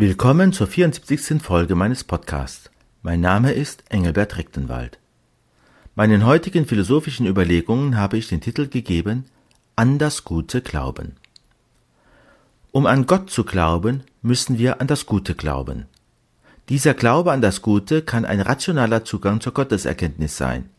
Willkommen 0.00 0.52
zur 0.52 0.68
74. 0.68 1.42
Folge 1.42 1.74
meines 1.74 2.04
Podcasts. 2.04 2.70
Mein 3.02 3.20
Name 3.20 3.50
ist 3.50 3.82
Engelbert 3.88 4.36
Rechtenwald. 4.36 5.00
Meinen 5.96 6.24
heutigen 6.24 6.66
philosophischen 6.66 7.26
Überlegungen 7.26 7.96
habe 7.96 8.16
ich 8.16 8.28
den 8.28 8.40
Titel 8.40 8.68
gegeben 8.68 9.24
An 9.74 9.98
das 9.98 10.22
Gute 10.22 10.62
glauben. 10.62 11.16
Um 12.70 12.86
an 12.86 13.06
Gott 13.06 13.30
zu 13.30 13.42
glauben, 13.42 14.04
müssen 14.22 14.56
wir 14.56 14.80
an 14.80 14.86
das 14.86 15.04
Gute 15.04 15.34
glauben. 15.34 15.86
Dieser 16.68 16.94
Glaube 16.94 17.32
an 17.32 17.42
das 17.42 17.60
Gute 17.60 18.02
kann 18.02 18.24
ein 18.24 18.40
rationaler 18.40 19.04
Zugang 19.04 19.40
zur 19.40 19.52
Gotteserkenntnis 19.52 20.36
sein. 20.36 20.70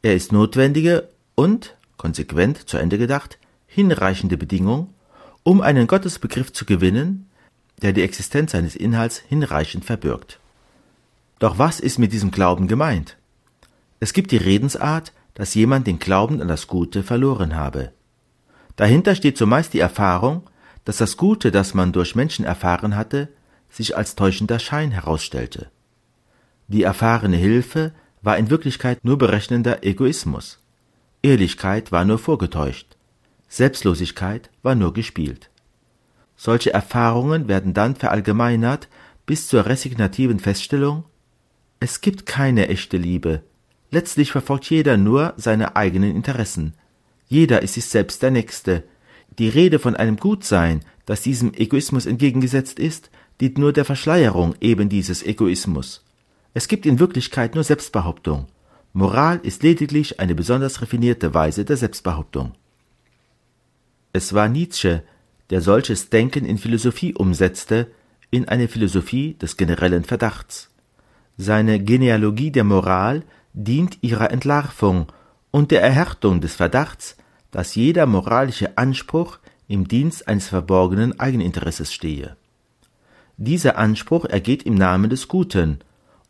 Er 0.00 0.14
ist 0.14 0.32
notwendige 0.32 1.10
und, 1.34 1.76
konsequent 1.98 2.70
zu 2.70 2.78
Ende 2.78 2.96
gedacht, 2.96 3.36
hinreichende 3.66 4.38
Bedingung, 4.38 4.94
um 5.42 5.60
einen 5.60 5.86
Gottesbegriff 5.86 6.54
zu 6.54 6.64
gewinnen, 6.64 7.26
der 7.82 7.92
die 7.92 8.02
Existenz 8.02 8.52
seines 8.52 8.76
Inhalts 8.76 9.18
hinreichend 9.18 9.84
verbirgt. 9.84 10.38
Doch 11.38 11.58
was 11.58 11.80
ist 11.80 11.98
mit 11.98 12.12
diesem 12.12 12.30
Glauben 12.30 12.68
gemeint? 12.68 13.16
Es 14.00 14.12
gibt 14.12 14.30
die 14.30 14.38
Redensart, 14.38 15.12
dass 15.34 15.54
jemand 15.54 15.86
den 15.86 15.98
Glauben 15.98 16.40
an 16.40 16.48
das 16.48 16.66
Gute 16.66 17.02
verloren 17.02 17.56
habe. 17.56 17.92
Dahinter 18.76 19.14
steht 19.14 19.36
zumeist 19.36 19.74
die 19.74 19.80
Erfahrung, 19.80 20.42
dass 20.84 20.98
das 20.98 21.16
Gute, 21.16 21.50
das 21.50 21.74
man 21.74 21.92
durch 21.92 22.14
Menschen 22.14 22.44
erfahren 22.44 22.96
hatte, 22.96 23.28
sich 23.70 23.96
als 23.96 24.14
täuschender 24.14 24.58
Schein 24.58 24.92
herausstellte. 24.92 25.70
Die 26.68 26.82
erfahrene 26.82 27.36
Hilfe 27.36 27.92
war 28.22 28.38
in 28.38 28.50
Wirklichkeit 28.50 29.04
nur 29.04 29.18
berechnender 29.18 29.84
Egoismus. 29.84 30.58
Ehrlichkeit 31.22 31.92
war 31.92 32.04
nur 32.04 32.18
vorgetäuscht. 32.18 32.96
Selbstlosigkeit 33.48 34.50
war 34.62 34.74
nur 34.74 34.92
gespielt. 34.92 35.50
Solche 36.36 36.72
Erfahrungen 36.72 37.48
werden 37.48 37.74
dann 37.74 37.96
verallgemeinert 37.96 38.88
bis 39.24 39.48
zur 39.48 39.66
resignativen 39.66 40.38
Feststellung, 40.38 41.04
es 41.80 42.00
gibt 42.00 42.26
keine 42.26 42.68
echte 42.68 42.96
Liebe. 42.96 43.42
Letztlich 43.90 44.32
verfolgt 44.32 44.70
jeder 44.70 44.96
nur 44.96 45.34
seine 45.36 45.76
eigenen 45.76 46.14
Interessen. 46.14 46.74
Jeder 47.28 47.62
ist 47.62 47.74
sich 47.74 47.86
selbst 47.86 48.22
der 48.22 48.30
Nächste. 48.30 48.84
Die 49.38 49.48
Rede 49.48 49.78
von 49.78 49.94
einem 49.94 50.16
Gutsein, 50.16 50.80
das 51.04 51.22
diesem 51.22 51.52
Egoismus 51.54 52.06
entgegengesetzt 52.06 52.78
ist, 52.78 53.10
dient 53.40 53.58
nur 53.58 53.72
der 53.72 53.84
Verschleierung 53.84 54.54
eben 54.60 54.88
dieses 54.88 55.22
Egoismus. 55.22 56.04
Es 56.54 56.68
gibt 56.68 56.86
in 56.86 56.98
Wirklichkeit 56.98 57.54
nur 57.54 57.64
Selbstbehauptung. 57.64 58.46
Moral 58.94 59.40
ist 59.42 59.62
lediglich 59.62 60.20
eine 60.20 60.34
besonders 60.34 60.80
raffinierte 60.80 61.34
Weise 61.34 61.66
der 61.66 61.76
Selbstbehauptung. 61.76 62.52
Es 64.14 64.32
war 64.32 64.48
Nietzsche, 64.48 65.02
der 65.50 65.60
solches 65.60 66.10
Denken 66.10 66.44
in 66.44 66.58
Philosophie 66.58 67.14
umsetzte, 67.14 67.90
in 68.30 68.48
eine 68.48 68.68
Philosophie 68.68 69.34
des 69.34 69.56
generellen 69.56 70.04
Verdachts. 70.04 70.70
Seine 71.36 71.82
Genealogie 71.82 72.50
der 72.50 72.64
Moral 72.64 73.22
dient 73.52 73.98
ihrer 74.02 74.30
Entlarvung 74.30 75.06
und 75.50 75.70
der 75.70 75.82
Erhärtung 75.82 76.40
des 76.40 76.54
Verdachts, 76.54 77.16
dass 77.50 77.74
jeder 77.74 78.06
moralische 78.06 78.76
Anspruch 78.76 79.38
im 79.68 79.88
Dienst 79.88 80.28
eines 80.28 80.48
verborgenen 80.48 81.18
Eigeninteresses 81.18 81.92
stehe. 81.92 82.36
Dieser 83.36 83.76
Anspruch 83.78 84.24
ergeht 84.24 84.62
im 84.64 84.74
Namen 84.74 85.10
des 85.10 85.28
Guten, 85.28 85.80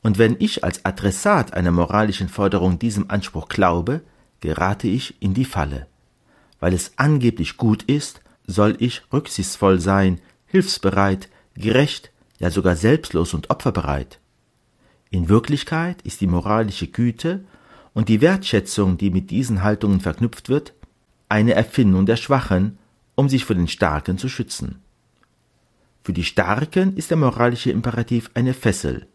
und 0.02 0.18
wenn 0.18 0.36
ich 0.38 0.62
als 0.62 0.84
Adressat 0.84 1.54
einer 1.54 1.72
moralischen 1.72 2.28
Forderung 2.28 2.78
diesem 2.78 3.10
Anspruch 3.10 3.48
glaube, 3.48 4.02
gerate 4.40 4.86
ich 4.86 5.20
in 5.20 5.34
die 5.34 5.44
Falle. 5.44 5.88
Weil 6.60 6.74
es 6.74 6.92
angeblich 6.96 7.56
gut 7.56 7.82
ist, 7.82 8.20
soll 8.46 8.76
ich 8.78 9.02
rücksichtsvoll 9.12 9.80
sein, 9.80 10.20
hilfsbereit, 10.46 11.28
gerecht, 11.54 12.10
ja 12.38 12.50
sogar 12.50 12.76
selbstlos 12.76 13.34
und 13.34 13.50
opferbereit. 13.50 14.20
In 15.10 15.28
Wirklichkeit 15.28 16.02
ist 16.02 16.20
die 16.20 16.26
moralische 16.26 16.88
Güte 16.88 17.44
und 17.94 18.08
die 18.08 18.20
Wertschätzung, 18.20 18.98
die 18.98 19.10
mit 19.10 19.30
diesen 19.30 19.62
Haltungen 19.62 20.00
verknüpft 20.00 20.48
wird, 20.48 20.74
eine 21.28 21.54
Erfindung 21.54 22.06
der 22.06 22.16
Schwachen, 22.16 22.78
um 23.14 23.28
sich 23.28 23.44
vor 23.44 23.56
den 23.56 23.68
Starken 23.68 24.18
zu 24.18 24.28
schützen. 24.28 24.82
Für 26.04 26.12
die 26.12 26.24
Starken 26.24 26.96
ist 26.96 27.10
der 27.10 27.16
moralische 27.16 27.70
Imperativ 27.70 28.30
eine 28.34 28.54
Fessel. 28.54 29.06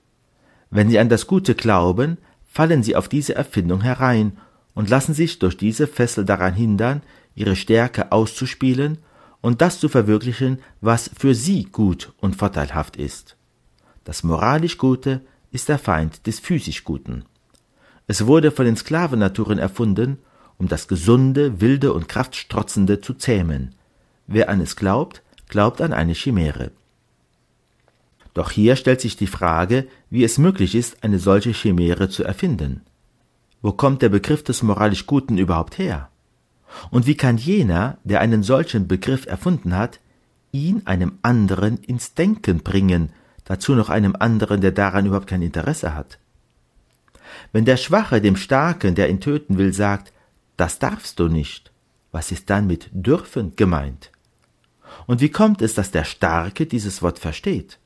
Wenn 0.72 0.90
sie 0.90 1.00
an 1.00 1.09
das 1.09 1.28
Gute 1.28 1.56
glauben, 1.56 2.18
fallen 2.46 2.84
sie 2.84 2.96
auf 2.96 3.08
diese 3.08 3.36
Erfindung 3.36 3.81
herein 3.81 4.38
und 4.74 4.90
lassen 4.90 5.14
sich 5.14 5.40
durch 5.40 5.56
diese 5.56 5.88
Fessel 5.88 6.25
daran 6.25 6.53
hindern, 6.53 7.02
ihre 7.36 7.56
Stärke 7.56 8.12
auszuspielen 8.12 8.97
und 9.41 9.62
das 9.62 9.79
zu 9.79 9.90
verwirklichen, 9.90 10.59
was 10.79 11.09
für 11.18 11.35
sie 11.35 11.63
gut 11.66 12.13
und 12.22 12.35
vorteilhaft 12.35 12.96
ist. 12.96 13.35
Das 14.03 14.24
moralisch 14.24 14.78
Gute 14.78 15.22
ist 15.52 15.69
der 15.69 15.79
Feind 15.79 16.25
des 16.28 16.40
physisch 16.40 16.84
Guten. 16.84 17.25
Es 18.07 18.25
wurde 18.25 18.52
von 18.52 18.66
den 18.66 18.75
Sklavennaturen 18.75 19.57
erfunden, 19.57 20.19
um 20.57 20.68
das 20.68 20.88
Gesunde, 20.88 21.59
Wilde 21.59 21.94
und 21.94 22.07
Kraftstrotzende 22.07 23.02
zu 23.02 23.16
zähmen. 23.16 23.75
Wer 24.28 24.50
an 24.50 24.62
es 24.62 24.75
glaubt, 24.75 25.24
glaubt 25.50 25.81
an 25.81 25.91
eine 25.91 26.13
Chimäre. 26.13 26.72
Doch 28.34 28.52
hier 28.52 28.75
stellt 28.75 29.02
sich 29.02 29.18
die 29.18 29.28
Frage, 29.28 29.88
wie 30.09 30.23
es 30.23 30.38
möglich 30.38 30.75
ist, 30.75 31.03
eine 31.03 31.19
solche 31.19 31.52
Chimäre 31.52 32.09
zu 32.09 32.23
erfinden. 32.23 32.81
Wo 33.62 33.72
kommt 33.72 34.02
der 34.02 34.09
Begriff 34.09 34.44
des 34.44 34.63
moralisch 34.63 35.06
Guten 35.06 35.38
überhaupt 35.38 35.78
her? 35.78 36.10
Und 36.90 37.06
wie 37.06 37.16
kann 37.16 37.38
jener, 37.38 37.98
der 38.04 38.22
einen 38.22 38.44
solchen 38.44 38.88
Begriff 38.88 39.26
erfunden 39.26 39.76
hat, 39.76 40.00
ihn 40.52 40.82
einem 40.86 41.20
anderen 41.22 41.78
ins 41.78 42.14
Denken 42.14 42.59
bringen, 42.59 43.12
dazu 43.46 43.76
noch 43.76 43.90
einem 43.90 44.16
anderen, 44.18 44.62
der 44.62 44.72
daran 44.72 45.06
überhaupt 45.06 45.28
kein 45.28 45.42
Interesse 45.42 45.96
hat? 45.96 46.18
Wenn 47.52 47.66
der 47.66 47.78
Schwache 47.78 48.22
dem 48.22 48.36
Starken, 48.36 48.96
der 48.96 49.09
ihn 49.09 49.22
töten 49.22 49.58
will, 49.58 49.74
sagt, 49.74 50.14
das 50.58 50.80
darfst 50.80 51.20
du 51.20 51.28
nicht, 51.28 51.72
was 52.12 52.32
ist 52.32 52.50
dann 52.50 52.68
mit 52.68 52.90
dürfen 52.92 53.56
gemeint? 53.56 54.12
Und 55.08 55.22
wie 55.22 55.30
kommt 55.30 55.62
es, 55.62 55.74
dass 55.74 55.92
der 55.92 56.03
Starke 56.03 56.66
dieses 56.66 57.02
Wort 57.02 57.20
versteht? 57.20 57.80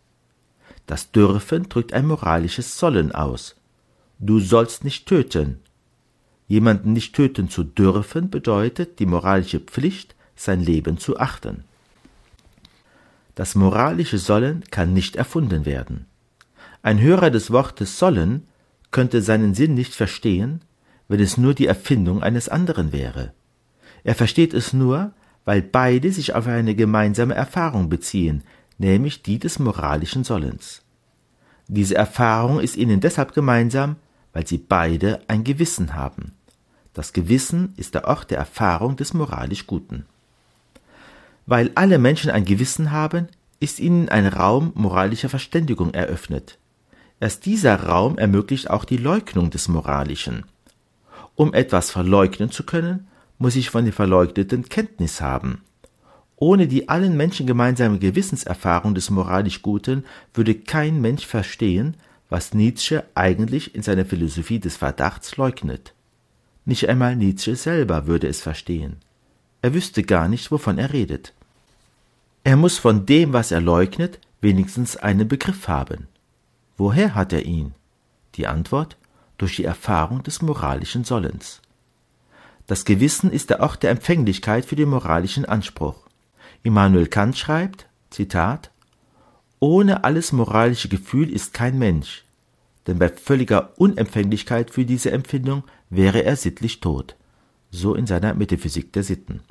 Das 0.87 1.11
dürfen 1.11 1.69
drückt 1.69 1.93
ein 1.93 2.05
moralisches 2.05 2.77
Sollen 2.77 3.11
aus. 3.13 3.55
Du 4.19 4.39
sollst 4.39 4.83
nicht 4.83 5.07
töten, 5.07 5.59
Jemanden 6.47 6.93
nicht 6.93 7.15
töten 7.15 7.49
zu 7.49 7.63
dürfen 7.63 8.29
bedeutet 8.29 8.99
die 8.99 9.05
moralische 9.05 9.59
Pflicht, 9.59 10.15
sein 10.35 10.61
Leben 10.61 10.97
zu 10.97 11.17
achten. 11.17 11.63
Das 13.33 13.55
moralische 13.55 14.17
Sollen 14.17 14.63
kann 14.71 14.93
nicht 14.93 15.15
erfunden 15.15 15.65
werden. 15.65 16.05
Ein 16.83 17.01
Hörer 17.01 17.31
des 17.31 17.51
Wortes 17.51 17.97
sollen 17.97 18.47
könnte 18.91 19.21
seinen 19.21 19.55
Sinn 19.55 19.73
nicht 19.73 19.93
verstehen, 19.93 20.61
wenn 21.07 21.19
es 21.19 21.37
nur 21.37 21.53
die 21.53 21.67
Erfindung 21.67 22.23
eines 22.23 22.47
anderen 22.47 22.91
wäre. 22.91 23.33
Er 24.03 24.15
versteht 24.15 24.53
es 24.53 24.71
nur, 24.71 25.13
weil 25.43 25.61
beide 25.61 26.11
sich 26.11 26.33
auf 26.33 26.47
eine 26.47 26.75
gemeinsame 26.75 27.33
Erfahrung 27.33 27.89
beziehen, 27.89 28.43
nämlich 28.77 29.23
die 29.23 29.39
des 29.39 29.59
moralischen 29.59 30.23
Sollens. 30.23 30.83
Diese 31.67 31.95
Erfahrung 31.95 32.59
ist 32.59 32.77
ihnen 32.77 32.99
deshalb 32.99 33.33
gemeinsam, 33.33 33.95
weil 34.31 34.45
sie 34.45 34.57
beide 34.57 35.21
ein 35.27 35.43
Gewissen 35.43 35.95
haben. 35.95 36.34
Das 36.95 37.11
Gewissen 37.11 37.73
ist 37.75 37.93
der 37.93 38.07
Ort 38.07 38.31
der 38.31 38.37
Erfahrung 38.37 38.95
des 38.95 39.13
moralisch 39.13 39.67
Guten. 39.67 40.05
Weil 41.45 41.69
alle 41.75 41.99
Menschen 41.99 42.31
ein 42.31 42.45
Gewissen 42.45 42.91
haben, 42.91 43.27
ist 43.59 43.81
ihnen 43.81 44.07
ein 44.07 44.25
Raum 44.25 44.71
moralischer 44.75 45.27
Verständigung 45.27 45.93
eröffnet. 45.93 46.57
Erst 47.19 47.45
dieser 47.45 47.83
Raum 47.83 48.17
ermöglicht 48.17 48.69
auch 48.69 48.85
die 48.85 48.95
Leugnung 48.95 49.49
des 49.49 49.67
Moralischen. 49.67 50.45
Um 51.35 51.53
etwas 51.53 51.91
verleugnen 51.91 52.49
zu 52.49 52.63
können, 52.63 53.07
muss 53.39 53.57
ich 53.57 53.69
von 53.69 53.83
dem 53.83 53.93
Verleugneten 53.93 54.69
Kenntnis 54.69 55.19
haben. 55.19 55.63
Ohne 56.37 56.65
die 56.65 56.87
allen 56.87 57.17
Menschen 57.17 57.45
gemeinsame 57.45 57.99
Gewissenserfahrung 57.99 58.95
des 58.95 59.09
moralisch 59.09 59.61
Guten 59.61 60.05
würde 60.33 60.55
kein 60.55 61.01
Mensch 61.01 61.25
verstehen, 61.25 61.97
was 62.29 62.53
Nietzsche 62.53 63.03
eigentlich 63.15 63.75
in 63.75 63.83
seiner 63.83 64.05
Philosophie 64.05 64.59
des 64.59 64.77
Verdachts 64.77 65.35
leugnet. 65.35 65.94
Nicht 66.65 66.89
einmal 66.89 67.15
Nietzsche 67.15 67.55
selber 67.55 68.07
würde 68.07 68.27
es 68.27 68.41
verstehen. 68.41 68.97
Er 69.61 69.73
wüsste 69.73 70.03
gar 70.03 70.27
nicht, 70.27 70.51
wovon 70.51 70.77
er 70.77 70.93
redet. 70.93 71.33
Er 72.43 72.57
muss 72.57 72.77
von 72.77 73.05
dem, 73.05 73.33
was 73.33 73.51
er 73.51 73.61
leugnet, 73.61 74.19
wenigstens 74.41 74.97
einen 74.97 75.27
Begriff 75.27 75.67
haben. 75.67 76.07
Woher 76.77 77.15
hat 77.15 77.33
er 77.33 77.45
ihn? 77.45 77.73
Die 78.35 78.47
Antwort 78.47 78.97
durch 79.37 79.55
die 79.55 79.63
Erfahrung 79.65 80.23
des 80.23 80.41
moralischen 80.41 81.03
Sollens. 81.03 81.61
Das 82.67 82.85
Gewissen 82.85 83.31
ist 83.31 83.49
der 83.49 83.59
Ort 83.59 83.83
der 83.83 83.91
Empfänglichkeit 83.91 84.65
für 84.65 84.75
den 84.75 84.89
moralischen 84.89 85.45
Anspruch. 85.45 85.97
Immanuel 86.63 87.07
Kant 87.07 87.37
schreibt, 87.37 87.85
Zitat, 88.09 88.71
ohne 89.59 90.03
alles 90.03 90.31
moralische 90.31 90.89
Gefühl 90.89 91.31
ist 91.31 91.53
kein 91.53 91.77
Mensch, 91.77 92.23
denn 92.87 92.97
bei 92.99 93.09
völliger 93.09 93.71
Unempfänglichkeit 93.77 94.71
für 94.71 94.85
diese 94.85 95.11
Empfindung 95.11 95.63
wäre 95.95 96.23
er 96.23 96.35
sittlich 96.35 96.79
tot, 96.79 97.15
so 97.71 97.95
in 97.95 98.07
seiner 98.07 98.33
Metaphysik 98.33 98.93
der 98.93 99.03
Sitten. 99.03 99.41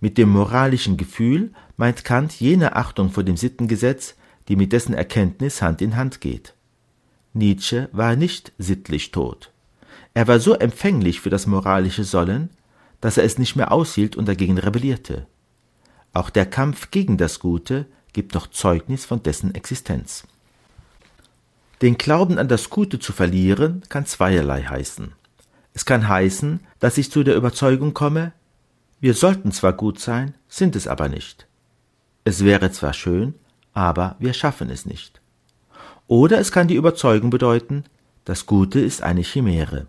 Mit 0.00 0.16
dem 0.16 0.30
moralischen 0.30 0.96
Gefühl 0.96 1.52
meint 1.76 2.04
Kant 2.04 2.40
jene 2.40 2.76
Achtung 2.76 3.10
vor 3.10 3.22
dem 3.22 3.36
Sittengesetz, 3.36 4.16
die 4.48 4.56
mit 4.56 4.72
dessen 4.72 4.94
Erkenntnis 4.94 5.62
Hand 5.62 5.82
in 5.82 5.96
Hand 5.96 6.20
geht. 6.20 6.54
Nietzsche 7.32 7.88
war 7.92 8.16
nicht 8.16 8.52
sittlich 8.58 9.12
tot. 9.12 9.52
Er 10.14 10.26
war 10.26 10.40
so 10.40 10.54
empfänglich 10.54 11.20
für 11.20 11.30
das 11.30 11.46
moralische 11.46 12.04
Sollen, 12.04 12.50
dass 13.00 13.16
er 13.16 13.24
es 13.24 13.38
nicht 13.38 13.56
mehr 13.56 13.72
aushielt 13.72 14.16
und 14.16 14.26
dagegen 14.26 14.58
rebellierte. 14.58 15.26
Auch 16.12 16.30
der 16.30 16.46
Kampf 16.46 16.90
gegen 16.90 17.16
das 17.16 17.38
Gute 17.38 17.86
gibt 18.12 18.34
doch 18.34 18.48
Zeugnis 18.48 19.04
von 19.04 19.22
dessen 19.22 19.54
Existenz. 19.54 20.26
Den 21.82 21.96
Glauben 21.96 22.38
an 22.38 22.48
das 22.48 22.68
Gute 22.68 22.98
zu 22.98 23.12
verlieren 23.12 23.82
kann 23.88 24.04
zweierlei 24.04 24.62
heißen. 24.62 25.12
Es 25.72 25.84
kann 25.84 26.08
heißen, 26.08 26.60
dass 26.78 26.98
ich 26.98 27.10
zu 27.10 27.22
der 27.22 27.36
Überzeugung 27.36 27.94
komme, 27.94 28.32
wir 29.00 29.14
sollten 29.14 29.50
zwar 29.50 29.72
gut 29.72 29.98
sein, 29.98 30.34
sind 30.48 30.76
es 30.76 30.86
aber 30.86 31.08
nicht. 31.08 31.46
Es 32.24 32.44
wäre 32.44 32.70
zwar 32.70 32.92
schön, 32.92 33.34
aber 33.72 34.16
wir 34.18 34.34
schaffen 34.34 34.68
es 34.68 34.84
nicht. 34.84 35.22
Oder 36.06 36.38
es 36.38 36.52
kann 36.52 36.68
die 36.68 36.74
Überzeugung 36.74 37.30
bedeuten, 37.30 37.84
das 38.26 38.44
Gute 38.44 38.80
ist 38.80 39.02
eine 39.02 39.22
Chimäre. 39.22 39.86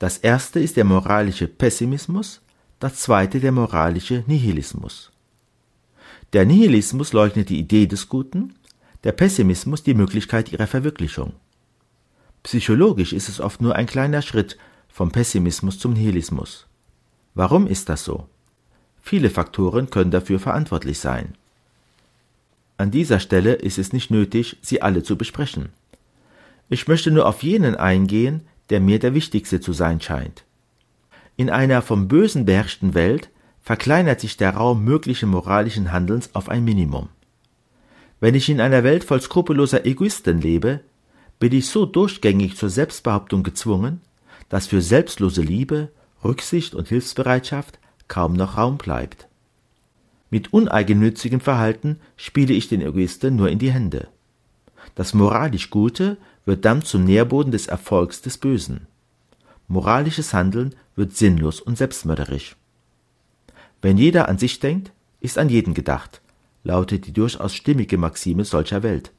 Das 0.00 0.18
erste 0.18 0.58
ist 0.58 0.76
der 0.76 0.84
moralische 0.84 1.46
Pessimismus, 1.46 2.40
das 2.80 2.96
zweite 2.96 3.38
der 3.38 3.52
moralische 3.52 4.24
Nihilismus. 4.26 5.12
Der 6.32 6.44
Nihilismus 6.44 7.12
leugnet 7.12 7.50
die 7.50 7.58
Idee 7.60 7.86
des 7.86 8.08
Guten, 8.08 8.54
der 9.04 9.12
Pessimismus 9.12 9.82
die 9.82 9.94
Möglichkeit 9.94 10.52
ihrer 10.52 10.66
Verwirklichung. 10.66 11.32
Psychologisch 12.42 13.12
ist 13.12 13.28
es 13.28 13.40
oft 13.40 13.60
nur 13.60 13.74
ein 13.76 13.86
kleiner 13.86 14.22
Schritt 14.22 14.58
vom 14.88 15.10
Pessimismus 15.10 15.78
zum 15.78 15.92
Nihilismus. 15.92 16.66
Warum 17.34 17.66
ist 17.66 17.88
das 17.88 18.04
so? 18.04 18.26
Viele 19.00 19.30
Faktoren 19.30 19.90
können 19.90 20.10
dafür 20.10 20.38
verantwortlich 20.38 20.98
sein. 20.98 21.34
An 22.78 22.90
dieser 22.90 23.20
Stelle 23.20 23.54
ist 23.54 23.78
es 23.78 23.92
nicht 23.92 24.10
nötig, 24.10 24.58
sie 24.62 24.82
alle 24.82 25.02
zu 25.02 25.16
besprechen. 25.16 25.70
Ich 26.68 26.88
möchte 26.88 27.10
nur 27.10 27.26
auf 27.26 27.42
jenen 27.42 27.74
eingehen, 27.74 28.42
der 28.70 28.80
mir 28.80 28.98
der 28.98 29.14
wichtigste 29.14 29.60
zu 29.60 29.72
sein 29.72 30.00
scheint. 30.00 30.44
In 31.36 31.50
einer 31.50 31.82
vom 31.82 32.08
Bösen 32.08 32.44
beherrschten 32.44 32.94
Welt 32.94 33.30
verkleinert 33.62 34.20
sich 34.20 34.36
der 34.36 34.50
Raum 34.50 34.84
möglichen 34.84 35.28
moralischen 35.28 35.92
Handelns 35.92 36.34
auf 36.34 36.48
ein 36.48 36.64
Minimum. 36.64 37.08
Wenn 38.22 38.36
ich 38.36 38.48
in 38.48 38.60
einer 38.60 38.84
Welt 38.84 39.02
voll 39.02 39.20
skrupelloser 39.20 39.84
Egoisten 39.84 40.40
lebe, 40.40 40.78
bin 41.40 41.52
ich 41.52 41.66
so 41.66 41.86
durchgängig 41.86 42.56
zur 42.56 42.70
Selbstbehauptung 42.70 43.42
gezwungen, 43.42 44.00
dass 44.48 44.68
für 44.68 44.80
selbstlose 44.80 45.42
Liebe, 45.42 45.88
Rücksicht 46.22 46.76
und 46.76 46.86
Hilfsbereitschaft 46.86 47.80
kaum 48.06 48.34
noch 48.34 48.56
Raum 48.56 48.78
bleibt. 48.78 49.26
Mit 50.30 50.52
uneigennützigem 50.52 51.40
Verhalten 51.40 51.98
spiele 52.16 52.54
ich 52.54 52.68
den 52.68 52.80
Egoisten 52.80 53.34
nur 53.34 53.48
in 53.48 53.58
die 53.58 53.72
Hände. 53.72 54.06
Das 54.94 55.14
moralisch 55.14 55.70
Gute 55.70 56.16
wird 56.44 56.64
dann 56.64 56.82
zum 56.82 57.02
Nährboden 57.02 57.50
des 57.50 57.66
Erfolgs 57.66 58.22
des 58.22 58.38
Bösen. 58.38 58.86
Moralisches 59.66 60.32
Handeln 60.32 60.76
wird 60.94 61.16
sinnlos 61.16 61.60
und 61.60 61.76
selbstmörderisch. 61.76 62.54
Wenn 63.80 63.98
jeder 63.98 64.28
an 64.28 64.38
sich 64.38 64.60
denkt, 64.60 64.92
ist 65.18 65.38
an 65.38 65.48
jeden 65.48 65.74
gedacht, 65.74 66.21
lautet 66.64 67.06
die 67.06 67.12
durchaus 67.12 67.54
stimmige 67.54 67.98
Maxime 67.98 68.44
solcher 68.44 68.82
Welt. 68.82 69.12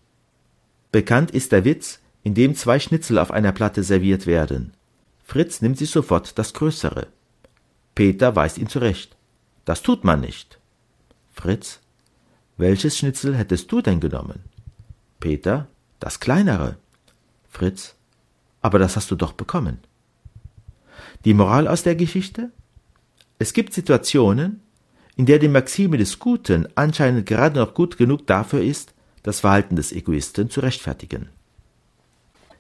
Bekannt 0.92 1.32
ist 1.32 1.52
der 1.52 1.66
Witz, 1.66 2.00
in 2.24 2.34
dem 2.34 2.56
zwei 2.56 2.80
Schnitzel 2.80 3.18
auf 3.18 3.32
einer 3.32 3.52
Platte 3.52 3.84
serviert 3.84 4.26
werden. 4.26 4.74
Fritz 5.24 5.62
nimmt 5.62 5.78
sich 5.78 5.90
sofort 5.90 6.38
das 6.38 6.54
Größere. 6.54 7.08
Peter 7.96 8.36
weist 8.36 8.58
ihn 8.58 8.68
zurecht. 8.68 9.16
Das 9.66 9.82
tut 9.82 10.04
man 10.04 10.22
nicht. 10.22 10.60
Fritz, 11.32 11.80
welches 12.58 12.98
Schnitzel 12.98 13.36
hättest 13.36 13.72
du 13.72 13.82
denn 13.82 14.00
genommen? 14.00 14.42
Peter, 15.20 15.68
das 16.00 16.20
kleinere. 16.20 16.78
Fritz, 17.50 17.96
aber 18.62 18.80
das 18.80 18.96
hast 18.96 19.10
du 19.12 19.16
doch 19.16 19.34
bekommen. 19.34 19.80
Die 21.26 21.34
Moral 21.34 21.68
aus 21.68 21.84
der 21.84 21.96
Geschichte? 21.96 22.52
Es 23.40 23.54
gibt 23.54 23.74
Situationen, 23.74 24.62
in 25.16 25.26
der 25.26 25.40
die 25.40 25.48
Maxime 25.48 25.98
des 25.98 26.20
Guten 26.20 26.68
anscheinend 26.76 27.26
gerade 27.26 27.60
noch 27.60 27.74
gut 27.74 27.98
genug 27.98 28.26
dafür 28.28 28.62
ist, 28.62 28.94
das 29.22 29.42
Verhalten 29.42 29.76
des 29.76 29.92
Egoisten 29.92 30.50
zu 30.50 30.60
rechtfertigen. 30.60 31.30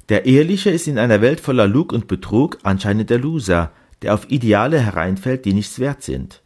Der 0.10 0.26
Ehrliche 0.26 0.70
ist 0.70 0.88
in 0.88 1.00
einer 1.00 1.22
Welt 1.22 1.40
voller 1.40 1.68
Lug 1.68 1.94
und 1.94 2.08
Betrug 2.08 2.60
anscheinend 2.64 3.10
der 3.10 3.20
Loser, 3.20 3.72
der 4.02 4.14
auf 4.14 4.30
Ideale 4.30 4.80
hereinfällt, 4.80 5.46
die 5.46 5.54
nichts 5.54 5.80
wert 5.80 6.04
sind. 6.04 6.42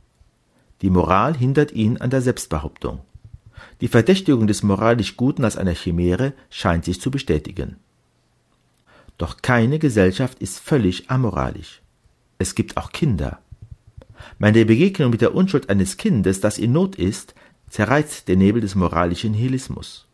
Die 0.81 0.91
Moral 0.91 1.35
hindert 1.35 1.71
ihn 1.71 1.97
an 1.97 2.11
der 2.11 2.21
Selbstbehauptung. 2.21 2.99
Die 3.81 3.87
Verdächtigung 3.87 4.47
des 4.47 4.61
moralisch 4.61 5.17
Guten 5.17 5.43
als 5.43 5.57
einer 5.57 5.73
Chimäre 5.73 6.33
scheint 6.49 6.85
sich 6.85 7.01
zu 7.01 7.09
bestätigen. 7.09 7.77
Doch 9.17 9.41
keine 9.41 9.79
Gesellschaft 9.79 10.39
ist 10.39 10.59
völlig 10.59 11.09
amoralisch. 11.09 11.81
Es 12.37 12.53
gibt 12.53 12.77
auch 12.77 12.91
Kinder. 12.91 13.39
Meine 14.39 14.65
Begegnung 14.65 15.11
mit 15.11 15.21
der 15.21 15.35
Unschuld 15.35 15.69
eines 15.69 15.97
Kindes, 15.97 16.39
das 16.39 16.57
in 16.57 16.71
Not 16.71 16.95
ist, 16.95 17.35
zerreißt 17.69 18.27
den 18.27 18.39
Nebel 18.39 18.61
des 18.61 18.75
moralischen 18.75 19.31
Nihilismus. 19.31 20.07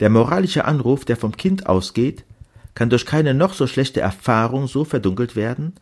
Der 0.00 0.10
moralische 0.10 0.64
Anruf, 0.64 1.04
der 1.04 1.16
vom 1.16 1.36
Kind 1.36 1.66
ausgeht, 1.66 2.24
kann 2.74 2.90
durch 2.90 3.06
keine 3.06 3.34
noch 3.34 3.54
so 3.54 3.66
schlechte 3.66 4.00
Erfahrung 4.00 4.66
so 4.66 4.84
verdunkelt 4.84 5.36
werden, 5.36 5.74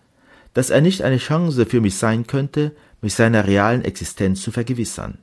dass 0.54 0.70
er 0.70 0.80
nicht 0.80 1.02
eine 1.02 1.18
Chance 1.18 1.66
für 1.66 1.80
mich 1.80 1.96
sein 1.96 2.26
könnte, 2.26 2.74
mich 3.00 3.14
seiner 3.14 3.46
realen 3.46 3.84
Existenz 3.84 4.42
zu 4.42 4.50
vergewissern. 4.50 5.18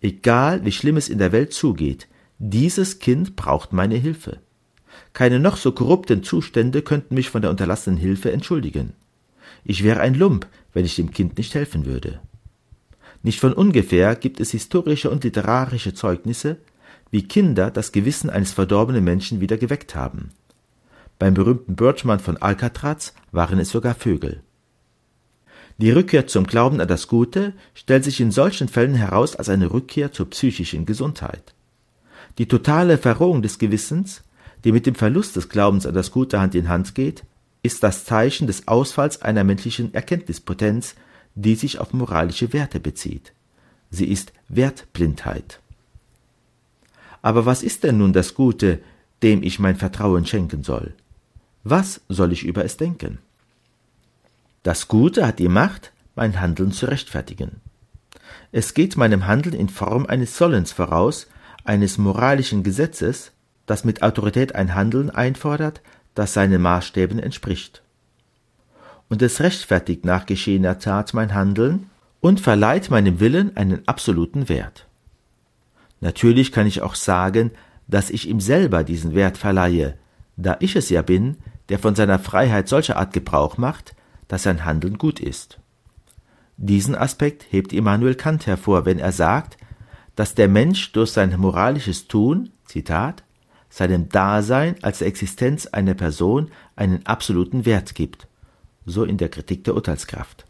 Egal 0.00 0.64
wie 0.64 0.72
schlimm 0.72 0.96
es 0.96 1.08
in 1.08 1.18
der 1.18 1.32
Welt 1.32 1.52
zugeht, 1.52 2.06
dieses 2.38 3.00
Kind 3.00 3.34
braucht 3.34 3.72
meine 3.72 3.96
Hilfe. 3.96 4.38
Keine 5.12 5.40
noch 5.40 5.56
so 5.56 5.72
korrupten 5.72 6.22
Zustände 6.22 6.82
könnten 6.82 7.14
mich 7.14 7.30
von 7.30 7.42
der 7.42 7.50
unterlassenen 7.50 7.98
Hilfe 7.98 8.30
entschuldigen. 8.30 8.94
Ich 9.64 9.82
wäre 9.82 10.00
ein 10.00 10.14
Lump, 10.14 10.46
wenn 10.72 10.84
ich 10.84 10.96
dem 10.96 11.10
Kind 11.10 11.38
nicht 11.38 11.54
helfen 11.54 11.86
würde. 11.86 12.20
Nicht 13.22 13.40
von 13.40 13.52
ungefähr 13.52 14.14
gibt 14.14 14.40
es 14.40 14.52
historische 14.52 15.10
und 15.10 15.24
literarische 15.24 15.94
Zeugnisse, 15.94 16.58
wie 17.10 17.26
Kinder 17.26 17.70
das 17.70 17.92
Gewissen 17.92 18.30
eines 18.30 18.52
verdorbenen 18.52 19.02
Menschen 19.02 19.40
wieder 19.40 19.56
geweckt 19.56 19.94
haben. 19.94 20.30
Beim 21.18 21.34
berühmten 21.34 21.74
Birchmann 21.74 22.20
von 22.20 22.36
Alcatraz 22.36 23.14
waren 23.32 23.58
es 23.58 23.70
sogar 23.70 23.94
Vögel. 23.94 24.42
Die 25.78 25.90
Rückkehr 25.90 26.26
zum 26.26 26.46
Glauben 26.46 26.80
an 26.80 26.88
das 26.88 27.06
Gute 27.06 27.54
stellt 27.74 28.04
sich 28.04 28.20
in 28.20 28.30
solchen 28.30 28.68
Fällen 28.68 28.94
heraus 28.94 29.36
als 29.36 29.48
eine 29.48 29.70
Rückkehr 29.70 30.12
zur 30.12 30.28
psychischen 30.30 30.86
Gesundheit. 30.86 31.54
Die 32.38 32.46
totale 32.46 32.98
Verrohung 32.98 33.42
des 33.42 33.58
Gewissens, 33.58 34.22
die 34.64 34.72
mit 34.72 34.86
dem 34.86 34.96
Verlust 34.96 35.36
des 35.36 35.48
Glaubens 35.48 35.86
an 35.86 35.94
das 35.94 36.10
Gute 36.10 36.40
Hand 36.40 36.54
in 36.54 36.68
Hand 36.68 36.94
geht, 36.94 37.24
ist 37.62 37.82
das 37.82 38.04
Zeichen 38.04 38.46
des 38.46 38.68
Ausfalls 38.68 39.22
einer 39.22 39.44
menschlichen 39.44 39.94
Erkenntnispotenz, 39.94 40.94
die 41.34 41.54
sich 41.54 41.78
auf 41.78 41.92
moralische 41.92 42.52
Werte 42.52 42.80
bezieht. 42.80 43.32
Sie 43.90 44.06
ist 44.06 44.32
Wertblindheit. 44.48 45.60
Aber 47.22 47.46
was 47.46 47.62
ist 47.62 47.84
denn 47.84 47.98
nun 47.98 48.12
das 48.12 48.34
Gute, 48.34 48.80
dem 49.22 49.42
ich 49.42 49.58
mein 49.58 49.76
Vertrauen 49.76 50.26
schenken 50.26 50.62
soll? 50.62 50.94
Was 51.64 52.00
soll 52.08 52.32
ich 52.32 52.44
über 52.44 52.64
es 52.64 52.76
denken? 52.76 53.18
Das 54.62 54.88
Gute 54.88 55.26
hat 55.26 55.38
die 55.38 55.48
Macht, 55.48 55.92
mein 56.14 56.40
Handeln 56.40 56.72
zu 56.72 56.86
rechtfertigen. 56.86 57.60
Es 58.52 58.74
geht 58.74 58.96
meinem 58.96 59.26
Handeln 59.26 59.54
in 59.54 59.68
Form 59.68 60.06
eines 60.06 60.36
Sollens 60.36 60.72
voraus, 60.72 61.26
eines 61.64 61.98
moralischen 61.98 62.62
Gesetzes, 62.62 63.32
das 63.66 63.84
mit 63.84 64.02
Autorität 64.02 64.54
ein 64.54 64.74
Handeln 64.74 65.10
einfordert, 65.10 65.82
das 66.18 66.34
seinen 66.34 66.60
Maßstäben 66.60 67.20
entspricht. 67.20 67.82
Und 69.08 69.22
es 69.22 69.40
rechtfertigt 69.40 70.04
nach 70.04 70.26
geschehener 70.26 70.80
Tat 70.80 71.14
mein 71.14 71.32
Handeln 71.32 71.90
und 72.20 72.40
verleiht 72.40 72.90
meinem 72.90 73.20
Willen 73.20 73.56
einen 73.56 73.86
absoluten 73.86 74.48
Wert. 74.48 74.88
Natürlich 76.00 76.50
kann 76.50 76.66
ich 76.66 76.82
auch 76.82 76.96
sagen, 76.96 77.52
dass 77.86 78.10
ich 78.10 78.28
ihm 78.28 78.40
selber 78.40 78.82
diesen 78.82 79.14
Wert 79.14 79.38
verleihe, 79.38 79.96
da 80.36 80.56
ich 80.58 80.74
es 80.74 80.90
ja 80.90 81.02
bin, 81.02 81.36
der 81.68 81.78
von 81.78 81.94
seiner 81.94 82.18
Freiheit 82.18 82.68
solcher 82.68 82.96
Art 82.96 83.12
Gebrauch 83.12 83.56
macht, 83.56 83.94
dass 84.26 84.42
sein 84.42 84.64
Handeln 84.64 84.98
gut 84.98 85.20
ist. 85.20 85.60
Diesen 86.56 86.96
Aspekt 86.96 87.46
hebt 87.50 87.72
Immanuel 87.72 88.16
Kant 88.16 88.48
hervor, 88.48 88.84
wenn 88.84 88.98
er 88.98 89.12
sagt, 89.12 89.56
dass 90.16 90.34
der 90.34 90.48
Mensch 90.48 90.90
durch 90.90 91.12
sein 91.12 91.38
moralisches 91.38 92.08
Tun, 92.08 92.50
Zitat, 92.64 93.22
seinem 93.70 94.08
Dasein 94.08 94.76
als 94.82 95.02
Existenz 95.02 95.66
einer 95.66 95.94
Person 95.94 96.50
einen 96.76 97.04
absoluten 97.06 97.64
Wert 97.66 97.94
gibt, 97.94 98.26
so 98.86 99.04
in 99.04 99.18
der 99.18 99.28
Kritik 99.28 99.64
der 99.64 99.74
Urteilskraft. 99.74 100.46